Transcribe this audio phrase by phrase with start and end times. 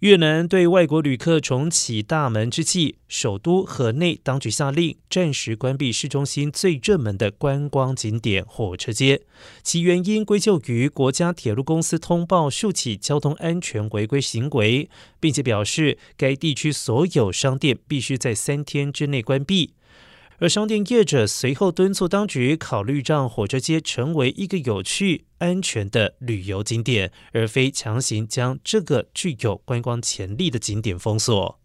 [0.00, 9.20] 越南对外国旅客重启大门之际，首都河内当局下令暂时关闭市中心最热门的观光景点火车街，
[9.62, 14.88] 其原因归咎于国家铁路公司通报数起交通安全违规行为，
[15.20, 19.74] 并且表示该地区所有商店必须在三天之内关闭。
[20.40, 31.59] 而商店业者随后敦促当局考虑让火车街成为一个有趣、安全的旅游景点，而非强行将这个具有观光潜力的景点封锁。